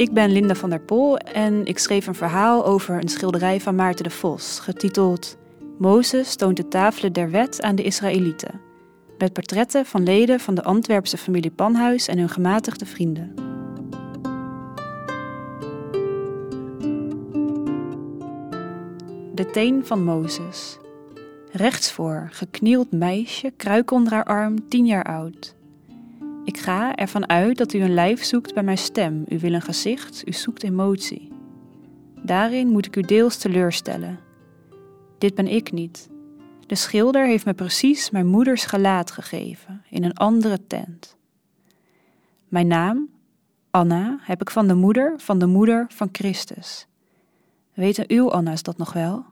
Ik 0.00 0.12
ben 0.12 0.32
Linda 0.32 0.54
van 0.54 0.70
der 0.70 0.80
Pol 0.80 1.16
en 1.18 1.66
ik 1.66 1.78
schreef 1.78 2.06
een 2.06 2.14
verhaal 2.14 2.66
over 2.66 3.02
een 3.02 3.08
schilderij 3.08 3.60
van 3.60 3.74
Maarten 3.74 4.04
de 4.04 4.10
Vos, 4.10 4.58
getiteld 4.58 5.36
Mozes 5.78 6.36
toont 6.36 6.56
de 6.56 6.68
tafelen 6.68 7.12
der 7.12 7.30
wet 7.30 7.62
aan 7.62 7.74
de 7.74 7.82
Israëlieten, 7.82 8.60
met 9.18 9.32
portretten 9.32 9.86
van 9.86 10.02
leden 10.02 10.40
van 10.40 10.54
de 10.54 10.62
Antwerpse 10.62 11.16
familie 11.16 11.50
Panhuis 11.50 12.08
en 12.08 12.18
hun 12.18 12.28
gematigde 12.28 12.86
vrienden. 12.86 13.34
De 19.34 19.50
teen 19.52 19.86
van 19.86 20.04
Mozes. 20.04 20.78
Rechtsvoor, 21.52 22.28
geknield 22.30 22.92
meisje, 22.92 23.52
kruik 23.56 23.90
onder 23.90 24.12
haar 24.12 24.24
arm, 24.24 24.68
tien 24.68 24.86
jaar 24.86 25.04
oud. 25.04 25.58
Ik 26.44 26.58
ga 26.58 26.94
ervan 26.94 27.28
uit 27.28 27.56
dat 27.56 27.72
u 27.72 27.80
een 27.80 27.94
lijf 27.94 28.24
zoekt 28.24 28.54
bij 28.54 28.62
mijn 28.62 28.78
stem. 28.78 29.24
U 29.28 29.38
wil 29.38 29.52
een 29.52 29.62
gezicht, 29.62 30.28
u 30.28 30.32
zoekt 30.32 30.62
emotie. 30.62 31.32
Daarin 32.22 32.68
moet 32.68 32.86
ik 32.86 32.96
u 32.96 33.00
deels 33.00 33.36
teleurstellen. 33.36 34.18
Dit 35.18 35.34
ben 35.34 35.46
ik 35.46 35.72
niet. 35.72 36.08
De 36.66 36.74
schilder 36.74 37.26
heeft 37.26 37.44
me 37.44 37.54
precies 37.54 38.10
mijn 38.10 38.26
moeders 38.26 38.64
gelaat 38.64 39.10
gegeven, 39.10 39.82
in 39.90 40.04
een 40.04 40.14
andere 40.14 40.66
tent. 40.66 41.16
Mijn 42.48 42.66
naam, 42.66 43.08
Anna, 43.70 44.18
heb 44.20 44.40
ik 44.40 44.50
van 44.50 44.68
de 44.68 44.74
moeder 44.74 45.14
van 45.16 45.38
de 45.38 45.46
moeder 45.46 45.86
van 45.88 46.08
Christus. 46.12 46.86
Weten 47.74 48.04
uw 48.08 48.30
Anna's 48.30 48.62
dat 48.62 48.78
nog 48.78 48.92
wel? 48.92 49.24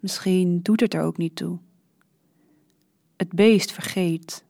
Misschien 0.00 0.60
doet 0.62 0.80
het 0.80 0.94
er 0.94 1.02
ook 1.02 1.16
niet 1.16 1.36
toe. 1.36 1.58
Het 3.16 3.32
beest 3.32 3.72
vergeet, 3.72 4.44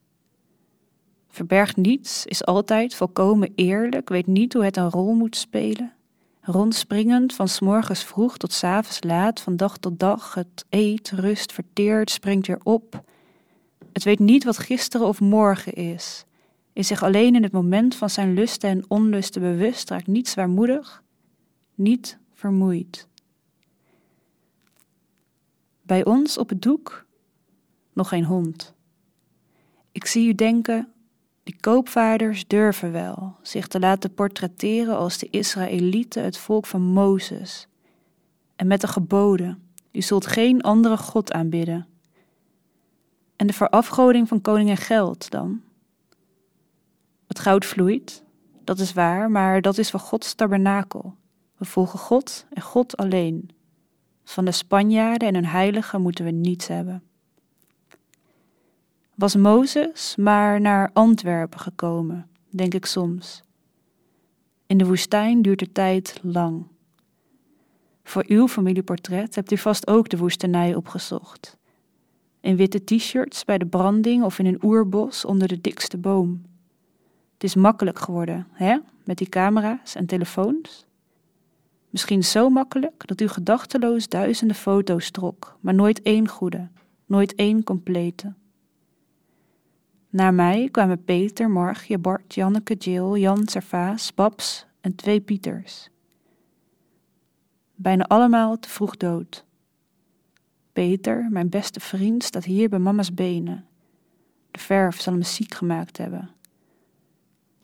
verbergt 1.35 1.77
niets, 1.77 2.27
is 2.27 2.45
altijd 2.45 2.95
volkomen 2.95 3.53
eerlijk, 3.55 4.09
weet 4.09 4.27
niet 4.27 4.53
hoe 4.53 4.65
het 4.65 4.77
een 4.77 4.91
rol 4.91 5.15
moet 5.15 5.37
spelen. 5.37 5.93
Rondspringend 6.41 7.35
van 7.35 7.49
s 7.49 7.61
morgens 7.61 8.05
vroeg 8.05 8.37
tot 8.37 8.53
s 8.53 8.65
avonds 8.65 9.03
laat, 9.03 9.41
van 9.41 9.57
dag 9.57 9.79
tot 9.79 9.99
dag, 9.99 10.35
het 10.35 10.65
eet, 10.69 11.11
rust, 11.11 11.53
verteert, 11.53 12.11
springt 12.11 12.47
weer 12.47 12.61
op. 12.63 13.05
Het 13.93 14.05
weet 14.05 14.19
niet 14.19 14.45
wat 14.45 14.59
gisteren 14.59 15.07
of 15.07 15.21
morgen 15.21 15.73
is, 15.73 16.25
is 16.73 16.87
zich 16.87 17.03
alleen 17.03 17.35
in 17.35 17.43
het 17.43 17.53
moment 17.53 17.95
van 17.95 18.11
zijn 18.11 18.35
lusten 18.35 18.71
en 18.71 18.85
onlusten 18.89 19.41
bewust, 19.41 19.91
raakt 19.91 20.07
niet 20.07 20.29
zwaarmoedig, 20.29 21.03
niet 21.75 22.19
vermoeid. 22.33 23.09
Bij 25.83 26.05
ons 26.05 26.39
op 26.39 26.49
het 26.49 26.63
doek 26.63 27.07
nog 27.93 28.09
geen 28.09 28.25
hond. 28.25 28.75
Ik 29.93 30.07
zie 30.07 30.29
u 30.29 30.35
denken, 30.35 30.94
die 31.45 31.57
koopvaarders 31.61 32.47
durven 32.47 32.93
wel 32.93 33.37
zich 33.43 33.67
te 33.67 33.79
laten 33.79 34.15
portretteren 34.15 34.97
als 34.97 35.19
de 35.19 35.29
Israëlieten, 35.31 36.25
het 36.25 36.39
volk 36.39 36.67
van 36.67 36.83
Mozes. 36.83 37.67
En 38.57 38.67
met 38.67 38.81
de 38.81 38.87
geboden: 38.87 39.63
U 39.93 40.03
zult 40.03 40.27
geen 40.27 40.61
andere 40.61 40.97
God 40.97 41.33
aanbidden. 41.33 41.87
En 43.37 43.47
de 43.47 43.53
verafgoding 43.53 44.29
van 44.29 44.41
koning 44.41 44.71
en 44.71 44.77
geld 44.77 45.31
dan? 45.31 45.63
Het 47.27 47.39
goud 47.39 47.65
vloeit, 47.65 48.25
dat 48.65 48.79
is 48.79 48.93
waar, 48.93 49.31
maar 49.31 49.61
dat 49.61 49.79
is 49.79 49.91
van 49.91 50.01
Gods 50.01 50.35
tabernakel. 50.35 51.15
We 51.57 51.65
volgen 51.65 51.99
God 51.99 52.47
en 52.53 52.63
God 52.63 52.97
alleen. 52.97 53.51
Van 54.25 54.45
de 54.45 54.53
Spanjaarden 54.53 55.29
en 55.29 55.35
hun 55.35 55.47
heiligen 55.47 56.03
moeten 56.03 56.25
we 56.25 56.31
niets 56.31 56.67
hebben 56.67 57.03
was 59.15 59.37
Mozes 59.37 60.17
maar 60.17 60.61
naar 60.61 60.91
Antwerpen 60.93 61.61
gekomen, 61.61 62.29
denk 62.51 62.75
ik 62.75 62.87
soms. 62.87 63.43
In 64.67 64.79
de 64.79 64.87
woestijn 64.87 65.43
duurt 65.43 65.59
de 65.59 65.73
tijd 65.73 66.19
lang. 66.23 66.67
Voor 68.03 68.25
uw 68.27 68.49
familieportret 68.49 69.35
hebt 69.35 69.53
u 69.53 69.57
vast 69.57 69.87
ook 69.87 70.09
de 70.09 70.17
woestenij 70.17 70.75
opgezocht. 70.75 71.57
In 72.41 72.57
witte 72.57 72.85
t-shirts 72.85 73.45
bij 73.45 73.59
de 73.59 73.67
branding 73.67 74.25
of 74.25 74.39
in 74.39 74.47
een 74.47 74.65
oerbos 74.65 75.25
onder 75.25 75.49
de 75.49 75.61
dikste 75.61 75.99
boom. 75.99 76.43
Het 77.33 77.45
is 77.45 77.55
makkelijk 77.55 77.99
geworden, 77.99 78.47
hè, 78.53 78.79
met 79.05 79.19
die 79.19 79.29
camera's 79.29 79.95
en 79.95 80.07
telefoons? 80.07 80.87
Misschien 81.91 82.25
zo 82.25 82.49
makkelijk 82.49 83.07
dat 83.07 83.21
u 83.21 83.29
gedachteloos 83.29 84.09
duizenden 84.09 84.57
foto's 84.57 85.11
trok, 85.11 85.59
maar 85.61 85.75
nooit 85.75 86.03
één 86.03 86.29
goede, 86.29 86.69
nooit 87.07 87.35
één 87.35 87.65
complete. 87.65 88.35
Naar 90.15 90.35
mij 90.35 90.69
kwamen 90.71 91.05
Peter, 91.05 91.51
Margje, 91.51 91.99
Bart, 91.99 92.35
Janneke, 92.35 92.75
Jill, 92.75 93.19
Jan, 93.21 93.49
Servaas, 93.49 94.15
Babs 94.15 94.67
en 94.81 94.95
twee 94.95 95.21
Pieters. 95.21 95.89
Bijna 97.75 98.05
allemaal 98.05 98.59
te 98.59 98.69
vroeg 98.69 98.97
dood. 98.97 99.45
Peter, 100.73 101.27
mijn 101.31 101.49
beste 101.49 101.81
vriend, 101.81 102.25
staat 102.25 102.45
hier 102.45 102.69
bij 102.69 102.79
mama's 102.79 103.15
benen. 103.15 103.67
De 104.51 104.59
verf 104.59 105.01
zal 105.01 105.13
hem 105.13 105.23
ziek 105.23 105.55
gemaakt 105.55 105.97
hebben. 105.97 106.31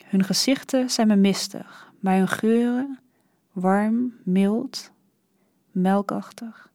Hun 0.05 0.25
gezichten 0.25 0.91
zijn 0.91 1.06
me 1.06 1.16
mistig, 1.16 1.93
maar 2.00 2.16
hun 2.16 2.28
geuren 2.28 2.99
warm, 3.53 4.15
mild, 4.25 4.93
melkachtig. 5.71 6.71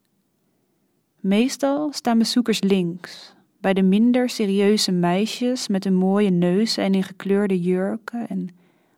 Meestal 1.20 1.92
staan 1.94 2.18
bezoekers 2.18 2.62
links, 2.62 3.36
bij 3.60 3.74
de 3.74 3.84
minder 3.84 4.30
serieuze 4.30 4.92
meisjes 4.92 5.68
met 5.68 5.86
een 5.86 5.96
mooie 5.96 6.30
neus 6.30 6.78
en 6.78 6.94
in 6.94 7.04
gekleurde 7.04 7.62
jurken 7.62 8.28
en 8.28 8.50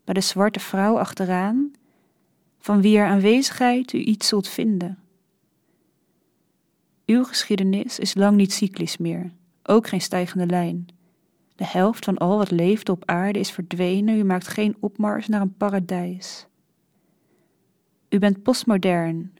bij 0.03 0.13
de 0.13 0.21
zwarte 0.21 0.59
vrouw 0.59 0.99
achteraan, 0.99 1.71
van 2.59 2.81
wie 2.81 2.97
er 2.97 3.07
aanwezigheid 3.07 3.93
u 3.93 3.97
iets 3.97 4.27
zult 4.27 4.47
vinden. 4.47 4.97
Uw 7.05 7.23
geschiedenis 7.23 7.99
is 7.99 8.15
lang 8.15 8.35
niet 8.35 8.53
cyclisch 8.53 8.97
meer, 8.97 9.31
ook 9.63 9.87
geen 9.87 10.01
stijgende 10.01 10.45
lijn. 10.45 10.87
De 11.55 11.65
helft 11.65 12.05
van 12.05 12.17
al 12.17 12.37
wat 12.37 12.51
leeft 12.51 12.89
op 12.89 13.03
aarde 13.05 13.39
is 13.39 13.51
verdwenen, 13.51 14.17
u 14.17 14.23
maakt 14.23 14.47
geen 14.47 14.75
opmars 14.79 15.27
naar 15.27 15.41
een 15.41 15.57
paradijs. 15.57 16.47
U 18.09 18.19
bent 18.19 18.43
postmodern, 18.43 19.33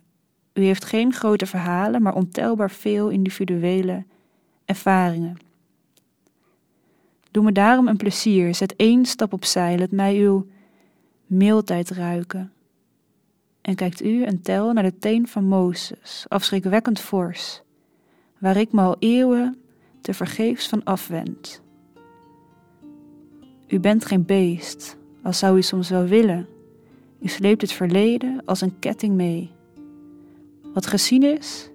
u 0.53 0.63
heeft 0.63 0.85
geen 0.85 1.13
grote 1.13 1.45
verhalen, 1.45 2.01
maar 2.01 2.15
ontelbaar 2.15 2.71
veel 2.71 3.09
individuele 3.09 4.05
ervaringen. 4.67 5.37
Doe 7.31 7.43
me 7.43 7.51
daarom 7.51 7.87
een 7.87 7.97
plezier, 7.97 8.55
zet 8.55 8.75
één 8.75 9.05
stap 9.05 9.33
opzij, 9.33 9.77
let 9.77 9.91
mij 9.91 10.15
uw 10.15 10.47
meeltijd 11.25 11.89
ruiken. 11.89 12.51
En 13.61 13.75
kijkt 13.75 14.03
u 14.03 14.23
en 14.23 14.41
tel 14.41 14.73
naar 14.73 14.83
de 14.83 14.97
teen 14.97 15.27
van 15.27 15.43
Mozes, 15.43 16.25
afschrikwekkend 16.27 16.99
fors, 16.99 17.61
waar 18.37 18.57
ik 18.57 18.71
me 18.71 18.81
al 18.81 18.95
eeuwen 18.99 19.57
te 20.01 20.13
vergeefs 20.13 20.67
van 20.67 20.83
afwend. 20.83 21.61
U 23.67 23.79
bent 23.79 24.05
geen 24.05 24.25
beest, 24.25 24.97
als 25.23 25.39
zou 25.39 25.57
u 25.57 25.61
soms 25.61 25.89
wel 25.89 26.05
willen. 26.05 26.47
U 27.21 27.27
sleept 27.27 27.61
het 27.61 27.71
verleden 27.71 28.41
als 28.45 28.61
een 28.61 28.79
ketting 28.79 29.15
mee. 29.15 29.51
Wat 30.73 30.85
gezien 30.85 31.23
is, 31.23 31.69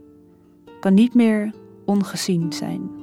kan 0.81 0.95
niet 0.95 1.15
meer 1.15 1.53
ongezien 1.85 2.53
zijn. 2.53 3.02